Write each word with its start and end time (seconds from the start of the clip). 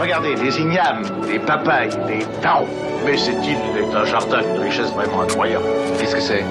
Regardez, 0.00 0.34
des 0.34 0.58
ignames, 0.58 1.02
des 1.26 1.38
papayes, 1.38 1.90
des 2.06 2.24
taros. 2.40 2.66
Mais 3.04 3.18
cette 3.18 3.44
île 3.44 3.58
est 3.76 3.94
un 3.94 4.06
jardin 4.06 4.40
d'une 4.40 4.62
richesse 4.62 4.90
vraiment 4.92 5.20
incroyable. 5.20 5.64
Qu'est-ce 5.98 6.14
que 6.14 6.22
c'est? 6.22 6.42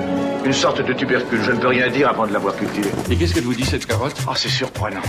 Une 0.46 0.54
sorte 0.54 0.86
de 0.86 0.94
tubercule, 0.94 1.42
je 1.42 1.52
ne 1.54 1.58
peux 1.58 1.70
rien 1.70 1.90
dire 1.90 2.10
avant 2.10 2.28
de 2.28 2.32
l'avoir 2.34 2.56
cultivée. 2.56 2.92
Et 3.10 3.16
qu'est-ce 3.16 3.34
qu'elle 3.34 3.46
vous 3.46 3.56
dit 3.56 3.66
cette 3.66 3.88
carotte? 3.88 4.16
Oh, 4.30 4.34
c'est 4.36 4.50
surprenant. 4.50 5.02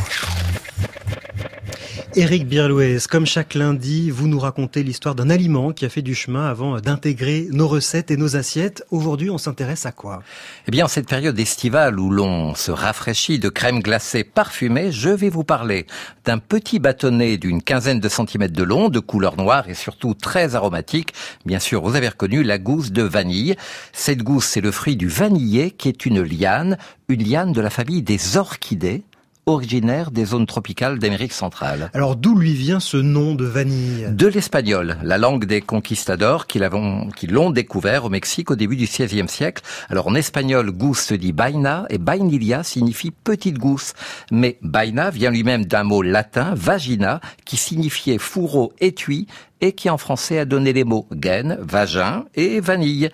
Éric 2.16 2.48
Birlouez, 2.48 2.98
comme 3.08 3.24
chaque 3.24 3.54
lundi, 3.54 4.10
vous 4.10 4.26
nous 4.26 4.40
racontez 4.40 4.82
l'histoire 4.82 5.14
d'un 5.14 5.30
aliment 5.30 5.70
qui 5.70 5.84
a 5.84 5.88
fait 5.88 6.02
du 6.02 6.16
chemin 6.16 6.44
avant 6.48 6.80
d'intégrer 6.80 7.46
nos 7.52 7.68
recettes 7.68 8.10
et 8.10 8.16
nos 8.16 8.34
assiettes. 8.34 8.84
Aujourd'hui, 8.90 9.30
on 9.30 9.38
s'intéresse 9.38 9.86
à 9.86 9.92
quoi? 9.92 10.24
Eh 10.66 10.72
bien, 10.72 10.86
en 10.86 10.88
cette 10.88 11.08
période 11.08 11.38
estivale 11.38 12.00
où 12.00 12.10
l'on 12.10 12.56
se 12.56 12.72
rafraîchit 12.72 13.38
de 13.38 13.48
crème 13.48 13.78
glacée 13.78 14.24
parfumée, 14.24 14.90
je 14.90 15.08
vais 15.08 15.28
vous 15.28 15.44
parler 15.44 15.86
d'un 16.24 16.38
petit 16.38 16.80
bâtonnet 16.80 17.38
d'une 17.38 17.62
quinzaine 17.62 18.00
de 18.00 18.08
centimètres 18.08 18.56
de 18.56 18.64
long, 18.64 18.88
de 18.88 18.98
couleur 18.98 19.36
noire 19.36 19.68
et 19.68 19.74
surtout 19.74 20.14
très 20.14 20.56
aromatique. 20.56 21.14
Bien 21.46 21.60
sûr, 21.60 21.80
vous 21.80 21.94
avez 21.94 22.08
reconnu 22.08 22.42
la 22.42 22.58
gousse 22.58 22.90
de 22.90 23.02
vanille. 23.02 23.54
Cette 23.92 24.24
gousse, 24.24 24.46
c'est 24.46 24.60
le 24.60 24.72
fruit 24.72 24.96
du 24.96 25.06
vanillé 25.06 25.70
qui 25.70 25.88
est 25.88 26.04
une 26.04 26.22
liane, 26.22 26.76
une 27.08 27.22
liane 27.22 27.52
de 27.52 27.60
la 27.60 27.70
famille 27.70 28.02
des 28.02 28.36
orchidées 28.36 29.04
originaire 29.50 30.10
des 30.10 30.24
zones 30.24 30.46
tropicales 30.46 30.98
d'Amérique 30.98 31.32
centrale. 31.32 31.90
Alors 31.94 32.16
d'où 32.16 32.36
lui 32.36 32.54
vient 32.54 32.80
ce 32.80 32.96
nom 32.96 33.34
de 33.34 33.44
vanille? 33.44 34.08
De 34.10 34.26
l'espagnol, 34.26 34.96
la 35.02 35.18
langue 35.18 35.44
des 35.44 35.60
conquistadors 35.60 36.46
qui 36.46 36.58
l'ont 36.58 37.50
découvert 37.50 38.04
au 38.04 38.08
Mexique 38.08 38.50
au 38.50 38.56
début 38.56 38.76
du 38.76 38.84
XVIe 38.84 39.28
siècle. 39.28 39.62
Alors 39.88 40.08
en 40.08 40.14
espagnol, 40.14 40.70
gousse 40.70 41.04
se 41.06 41.14
dit 41.14 41.32
baina 41.32 41.86
et 41.90 41.98
bainilia 41.98 42.62
signifie 42.62 43.10
petite 43.10 43.58
gousse. 43.58 43.94
Mais 44.30 44.58
baina 44.62 45.10
vient 45.10 45.30
lui-même 45.30 45.64
d'un 45.64 45.84
mot 45.84 46.02
latin, 46.02 46.54
vagina, 46.54 47.20
qui 47.44 47.56
signifiait 47.56 48.18
fourreau 48.18 48.72
étui 48.80 49.26
et 49.60 49.72
qui 49.72 49.90
en 49.90 49.98
français 49.98 50.38
a 50.38 50.44
donné 50.44 50.72
les 50.72 50.84
mots 50.84 51.06
gaine, 51.12 51.58
vagin 51.60 52.24
et 52.34 52.60
vanille. 52.60 53.10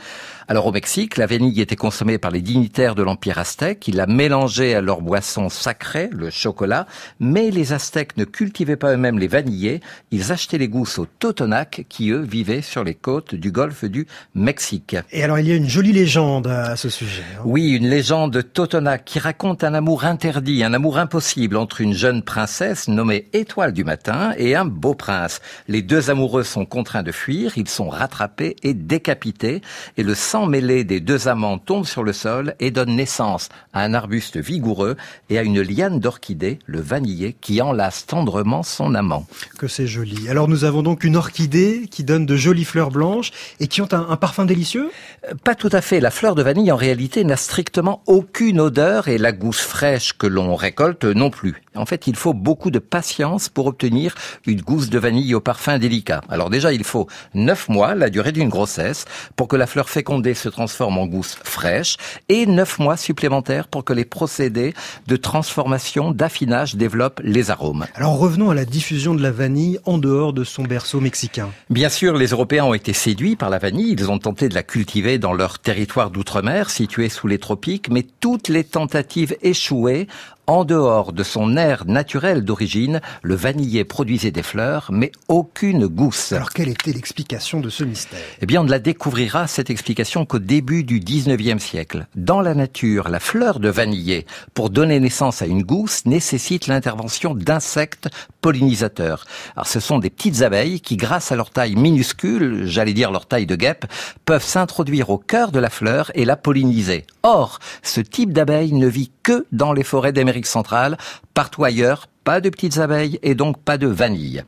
Alors 0.49 0.67
au 0.67 0.73
Mexique, 0.73 1.17
la 1.17 1.27
vanille 1.27 1.61
était 1.61 1.75
consommée 1.75 2.19
par 2.19 2.31
les 2.31 2.41
dignitaires 2.41 2.95
de 2.95 3.03
l'Empire 3.03 3.39
aztèque, 3.39 3.89
ils 3.89 3.97
la 3.97 4.07
mélangeaient 4.07 4.75
à 4.75 4.81
leur 4.81 5.01
boisson 5.01 5.49
sacrée, 5.49 6.09
le 6.13 6.31
chocolat, 6.31 6.87
mais 7.19 7.51
les 7.51 7.73
Aztèques 7.73 8.17
ne 8.17 8.25
cultivaient 8.25 8.77
pas 8.77 8.93
eux-mêmes 8.93 9.19
les 9.19 9.27
vanillés, 9.27 9.81
ils 10.13 10.31
achetaient 10.31 10.59
les 10.59 10.69
gousses 10.69 11.01
aux 11.01 11.07
Totonacs 11.07 11.85
qui 11.89 12.11
eux 12.11 12.21
vivaient 12.21 12.63
sur 12.63 12.85
les 12.85 12.95
côtes 12.95 13.35
du 13.35 13.51
golfe 13.51 13.85
du 13.85 14.07
Mexique. 14.37 14.97
Et 15.11 15.25
alors 15.25 15.41
il 15.41 15.49
y 15.49 15.53
a 15.53 15.57
une 15.57 15.69
jolie 15.69 15.93
légende 15.93 16.47
à 16.47 16.77
ce 16.77 16.91
sujet. 16.91 17.25
Hein. 17.37 17.43
Oui, 17.45 17.71
une 17.71 17.89
légende 17.89 18.53
Totonac 18.53 19.05
qui 19.05 19.19
raconte 19.19 19.65
un 19.65 19.75
amour 19.75 20.05
interdit, 20.05 20.63
un 20.63 20.75
amour 20.75 20.99
impossible 20.99 21.57
entre 21.57 21.81
une 21.81 21.93
jeune 21.95 22.23
princesse 22.23 22.87
nommée 22.87 23.27
Étoile 23.33 23.73
du 23.73 23.83
matin 23.83 24.33
et 24.39 24.55
un 24.55 24.65
beau 24.65 24.95
prince. 24.95 25.41
Les 25.67 25.83
deux 25.83 26.09
amoureux 26.09 26.36
sont 26.45 26.65
contraints 26.67 27.03
de 27.03 27.13
fuir, 27.13 27.53
ils 27.57 27.69
sont 27.69 27.89
rattrapés 27.89 28.57
et 28.63 28.75
décapités 28.75 29.63
et 29.97 30.03
le 30.03 30.15
sang 30.15 30.47
mêlé 30.47 30.85
des 30.85 31.01
deux 31.01 31.29
amants 31.29 31.59
tombe 31.59 31.85
sur 31.87 32.03
le 32.03 32.13
sol 32.13 32.55
et 32.61 32.71
donne 32.71 32.97
naissance 32.97 33.49
à 33.73 33.83
un 33.83 33.95
arbuste 33.95 34.37
vigoureux 34.37 34.97
et 35.31 35.39
à 35.39 35.43
une 35.43 35.61
liane 35.61 36.01
d'orchidée, 36.01 36.59
le 36.67 36.81
vanillé, 36.81 37.37
qui 37.41 37.61
enlace 37.63 38.07
tendrement 38.07 38.63
son 38.63 38.95
amant. 38.95 39.27
Que 39.59 39.69
c'est 39.69 39.87
joli. 39.87 40.29
Alors 40.29 40.49
nous 40.49 40.65
avons 40.65 40.83
donc 40.83 41.05
une 41.05 41.17
orchidée 41.17 41.89
qui 41.91 42.05
donne 42.05 42.27
de 42.27 42.37
jolies 42.37 42.65
fleurs 42.65 42.91
blanches 42.91 43.31
et 43.61 43.67
qui 43.69 43.83
ont 43.83 43.93
un, 43.93 44.07
un 44.09 44.17
parfum 44.17 44.45
délicieux? 44.45 44.91
Euh, 45.29 45.35
Pas 45.45 45.55
tout 45.55 45.71
à 45.73 45.81
fait. 45.81 46.01
La 46.01 46.11
fleur 46.11 46.35
de 46.35 46.43
vanille, 46.43 46.73
en 46.73 46.77
réalité, 46.77 47.25
n'a 47.25 47.37
strictement 47.37 48.03
aucune 48.07 48.61
odeur 48.61 49.09
et 49.09 49.19
la 49.19 49.33
gousse 49.33 49.61
fraîche 49.61 50.13
que 50.13 50.27
l'on 50.27 50.55
récolte 50.55 51.05
non 51.05 51.31
plus. 51.31 51.63
En 51.77 51.87
fait, 51.87 52.07
il 52.07 52.17
faut 52.17 52.35
beaucoup 52.35 52.71
de 52.71 52.79
patience 52.79 53.49
pour 53.49 53.67
obtenir 53.67 54.15
une 54.47 54.61
gousse 54.61 54.91
de 54.91 54.99
vanille 54.99 55.35
au 55.35 55.41
parfum 55.41 55.79
délicat. 55.79 56.23
Alors 56.29 56.51
déjà, 56.51 56.73
il 56.73 56.85
faut 56.85 57.07
9 57.35 57.69
mois, 57.69 57.95
la 57.95 58.11
durée 58.11 58.33
d'une 58.33 58.49
grossesse, 58.49 59.05
pour 59.37 59.49
que 59.49 59.57
la 59.57 59.67
fleur 59.67 59.89
fécondée 59.89 60.35
se 60.35 60.49
transforme 60.49 60.99
en 60.99 61.07
gousse 61.07 61.37
fraîche, 61.43 61.97
et 62.29 62.47
9 62.47 62.79
mois 62.79 62.97
supplémentaires 62.97 63.69
pour 63.69 63.85
que 63.85 63.93
les 63.93 64.05
procédés 64.05 64.75
de 65.07 65.17
transformation, 65.17 66.11
d'affinage 66.11 66.77
développent 66.77 67.21
les 67.23 67.51
arômes. 67.51 67.87
Alors 67.95 68.19
revenons 68.19 68.51
à 68.51 68.55
la 68.55 68.65
diffusion 68.65 69.15
de 69.15 69.23
la 69.23 69.31
vanille 69.31 69.79
en 69.85 69.99
dehors 69.99 70.33
de 70.33 70.45
son 70.45 70.63
berceau 70.63 71.01
mexicain. 71.01 71.51
Bien 71.71 71.89
sûr, 71.89 72.17
les 72.17 72.29
Européens 72.29 72.65
ont 72.65 72.75
été 72.75 72.93
séduits 72.93 73.37
par 73.37 73.51
la 73.51 73.59
vanille, 73.59 73.93
ils 73.93 74.11
ont 74.11 74.19
tenté 74.19 74.49
de 74.49 74.55
la 74.55 74.63
cultiver 74.63 75.19
dans 75.19 75.33
leur 75.33 75.59
territoire 75.59 76.11
d'outre-mer 76.11 76.71
situé 76.71 77.09
sous 77.09 77.27
les 77.27 77.39
tropiques, 77.39 77.89
mais 77.91 78.07
toutes 78.21 78.49
les 78.49 78.65
tentatives 78.65 79.37
échouées 79.43 80.07
en 80.47 80.65
dehors 80.65 81.13
de 81.13 81.23
son 81.23 81.57
air 81.57 81.85
naturel 81.87 82.45
d'origine, 82.45 83.01
le 83.23 83.35
vanillé 83.35 83.85
produisait 83.85 84.31
des 84.31 84.43
fleurs, 84.43 84.89
mais 84.93 85.13
aucune 85.29 85.87
gousse. 85.87 86.33
Alors 86.33 86.51
quelle 86.51 86.69
était 86.69 86.93
l'explication 86.93 87.61
de 87.61 87.71
ce 87.71 87.85
mystère? 87.85 88.21
Eh 88.41 88.47
bien, 88.47 88.61
on 88.61 88.65
ne 88.65 88.71
la 88.71 88.79
découvrira, 88.79 89.47
cette 89.47 89.71
explication, 89.71 90.25
qu'au 90.25 90.39
début 90.39 90.85
du 90.85 91.01
19e 91.01 91.59
siècle. 91.59 92.07
Dans 92.15 92.41
la 92.41 92.55
nature, 92.55 93.09
la 93.09 93.21
fleur 93.21 93.61
de 93.61 93.69
vanillé, 93.69 94.27
pour 94.55 94.71
donner 94.71 95.01
naissance 95.01 95.43
à 95.43 95.47
une 95.47 95.63
gousse, 95.63 96.07
nécessite 96.07 96.67
l'intervention 96.67 97.35
d'insectes 97.35 98.09
pollinisateurs. 98.47 99.25
Alors, 99.57 99.67
ce 99.67 99.81
sont 99.81 99.99
des 99.99 100.09
petites 100.09 100.43
abeilles 100.43 100.81
qui, 100.81 100.97
grâce 100.97 101.33
à 101.33 101.35
leur 101.35 101.51
taille 101.51 101.75
minuscule, 101.75 102.65
j'allais 102.65 102.93
dire 102.93 103.11
leur 103.11 103.27
taille 103.27 103.45
de 103.45 103.57
guêpe, 103.57 103.87
peuvent 104.25 104.45
s'introduire 104.45 105.11
au 105.11 105.19
cœur 105.19 105.51
de 105.51 105.59
la 105.59 105.69
fleur 105.69 106.13
et 106.15 106.25
la 106.25 106.37
polliniser. 106.37 107.07
Or, 107.25 107.59
ce 107.83 108.01
type 108.01 108.33
d'abeille 108.33 108.73
ne 108.73 108.87
vit 108.87 109.11
que 109.25 109.47
dans 109.51 109.73
les 109.73 109.83
forêts 109.83 110.13
d'Amérique 110.13 110.47
centrale. 110.47 110.97
Partout 111.35 111.65
ailleurs, 111.65 112.07
pas 112.23 112.41
de 112.41 112.49
petites 112.49 112.79
abeilles 112.79 113.19
et 113.25 113.35
donc 113.35 113.61
pas 113.61 113.79
de 113.79 113.89
vanille. 113.89 114.45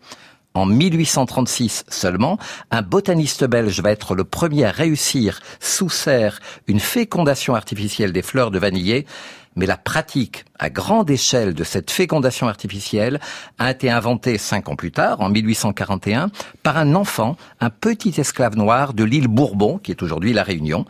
En 0.54 0.64
1836 0.64 1.84
seulement, 1.88 2.38
un 2.70 2.82
botaniste 2.82 3.44
belge 3.46 3.80
va 3.80 3.90
être 3.90 4.14
le 4.14 4.22
premier 4.22 4.64
à 4.64 4.70
réussir 4.70 5.40
sous 5.58 5.90
serre 5.90 6.38
une 6.68 6.78
fécondation 6.78 7.56
artificielle 7.56 8.12
des 8.12 8.22
fleurs 8.22 8.52
de 8.52 8.60
vanillé 8.60 9.06
mais 9.56 9.66
la 9.66 9.76
pratique 9.76 10.44
à 10.58 10.70
grande 10.70 11.10
échelle 11.10 11.54
de 11.54 11.64
cette 11.64 11.90
fécondation 11.90 12.48
artificielle 12.48 13.20
a 13.58 13.70
été 13.70 13.90
inventée 13.90 14.38
cinq 14.38 14.68
ans 14.68 14.76
plus 14.76 14.90
tard, 14.90 15.20
en 15.20 15.28
1841, 15.28 16.30
par 16.62 16.76
un 16.76 16.94
enfant, 16.94 17.36
un 17.60 17.70
petit 17.70 18.14
esclave 18.18 18.56
noir 18.56 18.94
de 18.94 19.04
l'île 19.04 19.28
Bourbon, 19.28 19.78
qui 19.78 19.90
est 19.90 20.02
aujourd'hui 20.02 20.32
la 20.32 20.42
Réunion. 20.42 20.84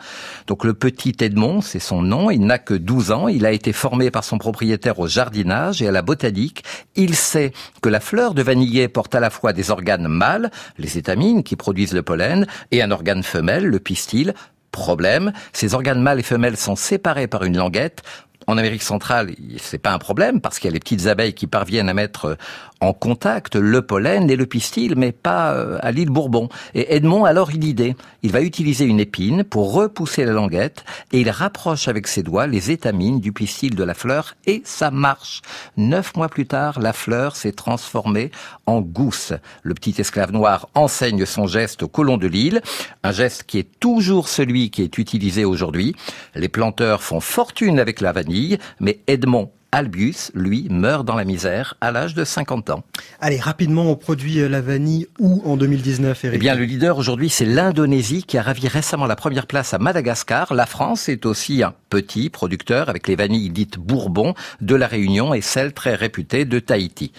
Donc 0.46 0.64
le 0.64 0.74
petit 0.74 1.16
Edmond, 1.20 1.60
c'est 1.60 1.80
son 1.80 2.02
nom, 2.02 2.30
il 2.30 2.40
n'a 2.40 2.58
que 2.58 2.74
12 2.74 3.10
ans, 3.10 3.28
il 3.28 3.44
a 3.46 3.52
été 3.52 3.72
formé 3.72 4.10
par 4.10 4.24
son 4.24 4.38
propriétaire 4.38 4.98
au 4.98 5.06
jardinage 5.06 5.82
et 5.82 5.88
à 5.88 5.92
la 5.92 6.02
botanique. 6.02 6.64
Il 6.96 7.14
sait 7.14 7.52
que 7.82 7.88
la 7.88 8.00
fleur 8.00 8.34
de 8.34 8.42
vanillé 8.42 8.88
porte 8.88 9.14
à 9.14 9.20
la 9.20 9.30
fois 9.30 9.52
des 9.52 9.70
organes 9.70 10.08
mâles, 10.08 10.50
les 10.78 10.98
étamines 10.98 11.42
qui 11.42 11.56
produisent 11.56 11.94
le 11.94 12.02
pollen, 12.02 12.46
et 12.70 12.82
un 12.82 12.90
organe 12.90 13.22
femelle, 13.22 13.66
le 13.66 13.78
pistil, 13.78 14.34
Problème, 14.70 15.32
ces 15.52 15.74
organes 15.74 16.02
mâles 16.02 16.20
et 16.20 16.22
femelles 16.22 16.56
sont 16.56 16.76
séparés 16.76 17.26
par 17.26 17.42
une 17.42 17.56
languette 17.56 18.02
en 18.48 18.56
Amérique 18.56 18.82
centrale, 18.82 19.34
c'est 19.58 19.78
pas 19.78 19.92
un 19.92 19.98
problème 19.98 20.40
parce 20.40 20.58
qu'il 20.58 20.68
y 20.68 20.72
a 20.72 20.74
les 20.74 20.80
petites 20.80 21.06
abeilles 21.06 21.34
qui 21.34 21.46
parviennent 21.46 21.90
à 21.90 21.94
mettre 21.94 22.38
en 22.80 22.92
contact 22.92 23.56
le 23.56 23.82
pollen 23.82 24.30
et 24.30 24.36
le 24.36 24.46
pistil, 24.46 24.94
mais 24.96 25.12
pas 25.12 25.52
euh, 25.52 25.78
à 25.82 25.90
l'île 25.90 26.10
Bourbon. 26.10 26.48
Et 26.74 26.94
Edmond 26.94 27.24
a 27.24 27.30
alors 27.30 27.50
une 27.50 27.64
idée. 27.64 27.96
Il 28.22 28.32
va 28.32 28.40
utiliser 28.40 28.84
une 28.84 29.00
épine 29.00 29.44
pour 29.44 29.72
repousser 29.72 30.24
la 30.24 30.32
languette 30.32 30.84
et 31.12 31.20
il 31.20 31.30
rapproche 31.30 31.88
avec 31.88 32.06
ses 32.06 32.22
doigts 32.22 32.46
les 32.46 32.70
étamines 32.70 33.20
du 33.20 33.32
pistil 33.32 33.74
de 33.74 33.84
la 33.84 33.94
fleur 33.94 34.34
et 34.46 34.62
ça 34.64 34.90
marche. 34.90 35.42
Neuf 35.76 36.16
mois 36.16 36.28
plus 36.28 36.46
tard, 36.46 36.80
la 36.80 36.92
fleur 36.92 37.36
s'est 37.36 37.52
transformée 37.52 38.30
en 38.66 38.80
gousse. 38.80 39.32
Le 39.62 39.74
petit 39.74 39.94
esclave 39.98 40.32
noir 40.32 40.68
enseigne 40.74 41.26
son 41.26 41.46
geste 41.46 41.82
au 41.82 41.88
colon 41.88 42.16
de 42.16 42.26
l'île, 42.26 42.62
un 43.02 43.12
geste 43.12 43.44
qui 43.44 43.58
est 43.58 43.68
toujours 43.80 44.28
celui 44.28 44.70
qui 44.70 44.82
est 44.82 44.98
utilisé 44.98 45.44
aujourd'hui. 45.44 45.94
Les 46.34 46.48
planteurs 46.48 47.02
font 47.02 47.20
fortune 47.20 47.78
avec 47.78 48.00
la 48.00 48.12
vanille, 48.12 48.37
mais 48.80 49.00
Edmond 49.06 49.50
Albius, 49.70 50.30
lui, 50.34 50.66
meurt 50.70 51.04
dans 51.04 51.14
la 51.14 51.24
misère 51.24 51.74
à 51.82 51.90
l'âge 51.92 52.14
de 52.14 52.24
50 52.24 52.70
ans. 52.70 52.84
Allez, 53.20 53.38
rapidement, 53.38 53.90
on 53.90 53.96
produit 53.96 54.40
euh, 54.40 54.48
la 54.48 54.62
vanille 54.62 55.06
où 55.18 55.42
en 55.44 55.58
2019, 55.58 56.24
Eric 56.24 56.36
Eh 56.36 56.38
bien, 56.38 56.54
le 56.54 56.64
leader 56.64 56.96
aujourd'hui, 56.96 57.28
c'est 57.28 57.44
l'Indonésie 57.44 58.22
qui 58.22 58.38
a 58.38 58.42
ravi 58.42 58.66
récemment 58.66 59.04
la 59.04 59.16
première 59.16 59.46
place 59.46 59.74
à 59.74 59.78
Madagascar. 59.78 60.54
La 60.54 60.64
France 60.64 61.10
est 61.10 61.26
aussi 61.26 61.62
un 61.62 61.74
petit 61.90 62.30
producteur 62.30 62.88
avec 62.88 63.08
les 63.08 63.16
vanilles 63.16 63.50
dites 63.50 63.78
Bourbon 63.78 64.34
de 64.62 64.74
la 64.74 64.86
Réunion 64.86 65.34
et 65.34 65.42
celles 65.42 65.74
très 65.74 65.94
réputées 65.94 66.46
de 66.46 66.58
Tahiti. 66.58 67.12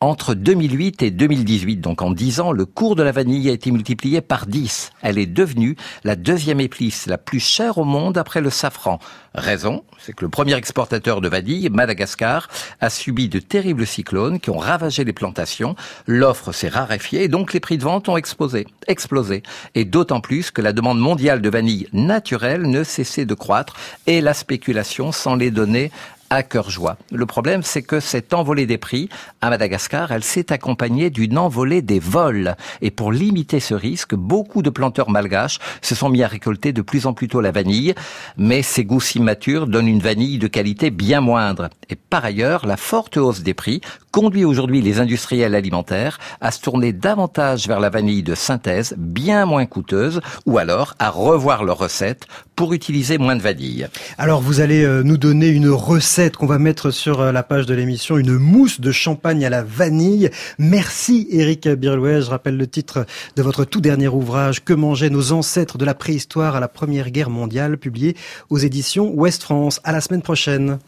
Entre 0.00 0.34
2008 0.34 1.02
et 1.02 1.10
2018, 1.10 1.76
donc 1.76 2.02
en 2.02 2.10
10 2.10 2.40
ans, 2.40 2.52
le 2.52 2.66
cours 2.66 2.94
de 2.94 3.02
la 3.02 3.12
vanille 3.12 3.48
a 3.48 3.52
été 3.52 3.70
multiplié 3.70 4.20
par 4.20 4.46
10. 4.46 4.90
Elle 5.00 5.18
est 5.18 5.26
devenue 5.26 5.76
la 6.02 6.14
deuxième 6.14 6.60
épice 6.60 7.06
la 7.06 7.16
plus 7.16 7.40
chère 7.40 7.78
au 7.78 7.84
monde 7.84 8.18
après 8.18 8.42
le 8.42 8.50
safran. 8.50 8.98
Raison, 9.34 9.82
c'est 9.98 10.12
que 10.12 10.24
le 10.24 10.28
premier 10.28 10.54
exportateur 10.54 11.20
de 11.20 11.28
vanille, 11.28 11.70
Madagascar, 11.70 12.48
a 12.80 12.90
subi 12.90 13.28
de 13.28 13.38
terribles 13.38 13.86
cyclones 13.86 14.40
qui 14.40 14.50
ont 14.50 14.58
ravagé 14.58 15.04
les 15.04 15.14
plantations. 15.14 15.74
L'offre 16.06 16.52
s'est 16.52 16.68
raréfiée 16.68 17.24
et 17.24 17.28
donc 17.28 17.54
les 17.54 17.60
prix 17.60 17.78
de 17.78 17.84
vente 17.84 18.08
ont 18.08 18.16
explosé. 18.18 18.66
explosé. 18.86 19.42
Et 19.74 19.86
d'autant 19.86 20.20
plus 20.20 20.50
que 20.50 20.60
la 20.60 20.74
demande 20.74 20.98
mondiale 20.98 21.40
de 21.40 21.48
vanille 21.48 21.88
naturelle 21.94 22.62
ne 22.62 22.84
cessait 22.84 23.26
de 23.26 23.34
croître 23.34 23.74
et 24.06 24.20
la 24.20 24.34
spéculation 24.34 25.12
sans 25.12 25.34
les 25.34 25.50
donner 25.50 25.90
à 26.34 26.42
cœur 26.42 26.70
joie. 26.70 26.96
Le 27.12 27.26
problème, 27.26 27.62
c'est 27.62 27.82
que 27.82 28.00
cette 28.00 28.34
envolée 28.34 28.66
des 28.66 28.78
prix 28.78 29.08
à 29.40 29.50
Madagascar, 29.50 30.12
elle 30.12 30.24
s'est 30.24 30.52
accompagnée 30.52 31.10
d'une 31.10 31.38
envolée 31.38 31.82
des 31.82 31.98
vols. 31.98 32.56
Et 32.82 32.90
pour 32.90 33.12
limiter 33.12 33.60
ce 33.60 33.74
risque, 33.74 34.14
beaucoup 34.14 34.62
de 34.62 34.70
planteurs 34.70 35.10
malgaches 35.10 35.58
se 35.82 35.94
sont 35.94 36.08
mis 36.08 36.22
à 36.22 36.28
récolter 36.28 36.72
de 36.72 36.82
plus 36.82 37.06
en 37.06 37.12
plus 37.12 37.28
tôt 37.28 37.40
la 37.40 37.52
vanille, 37.52 37.94
mais 38.36 38.62
ces 38.62 38.84
gousses 38.84 39.14
immatures 39.14 39.66
donnent 39.66 39.88
une 39.88 40.00
vanille 40.00 40.38
de 40.38 40.46
qualité 40.48 40.90
bien 40.90 41.20
moindre. 41.20 41.70
Et 41.88 41.96
par 41.96 42.24
ailleurs, 42.24 42.66
la 42.66 42.76
forte 42.76 43.16
hausse 43.16 43.42
des 43.42 43.54
prix 43.54 43.80
conduit 44.10 44.44
aujourd'hui 44.44 44.80
les 44.80 45.00
industriels 45.00 45.54
alimentaires 45.54 46.18
à 46.40 46.50
se 46.50 46.60
tourner 46.60 46.92
davantage 46.92 47.66
vers 47.66 47.80
la 47.80 47.90
vanille 47.90 48.22
de 48.22 48.34
synthèse, 48.34 48.94
bien 48.96 49.44
moins 49.44 49.66
coûteuse, 49.66 50.20
ou 50.46 50.58
alors 50.58 50.94
à 50.98 51.10
revoir 51.10 51.64
leurs 51.64 51.78
recettes 51.78 52.26
pour 52.56 52.72
utiliser 52.72 53.18
moins 53.18 53.36
de 53.36 53.42
vanille. 53.42 53.88
Alors 54.18 54.40
vous 54.40 54.60
allez 54.60 54.84
euh, 54.84 55.02
nous 55.02 55.16
donner 55.16 55.48
une 55.48 55.68
recette 55.68 56.23
qu'on 56.32 56.46
va 56.46 56.58
mettre 56.58 56.90
sur 56.90 57.20
euh, 57.20 57.32
la 57.32 57.42
page 57.42 57.66
de 57.66 57.74
l'émission, 57.74 58.16
une 58.16 58.38
mousse 58.38 58.80
de 58.80 58.92
champagne 58.92 59.44
à 59.44 59.50
la 59.50 59.62
vanille. 59.62 60.30
Merci 60.58 61.28
Eric 61.30 61.68
Birlouet, 61.68 62.22
je 62.22 62.30
rappelle 62.30 62.56
le 62.56 62.66
titre 62.66 63.06
de 63.36 63.42
votre 63.42 63.64
tout 63.64 63.80
dernier 63.80 64.08
ouvrage, 64.08 64.64
Que 64.64 64.72
mangeaient 64.72 65.10
nos 65.10 65.32
ancêtres 65.32 65.78
de 65.78 65.84
la 65.84 65.94
préhistoire 65.94 66.56
à 66.56 66.60
la 66.60 66.68
Première 66.68 67.10
Guerre 67.10 67.30
mondiale, 67.30 67.76
publié 67.76 68.16
aux 68.48 68.58
éditions 68.58 69.12
Ouest 69.14 69.42
France. 69.42 69.80
À 69.84 69.92
la 69.92 70.00
semaine 70.00 70.22
prochaine. 70.22 70.78